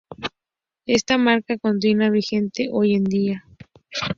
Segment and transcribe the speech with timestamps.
[0.87, 3.45] Esta marca continua vigente hoy en día.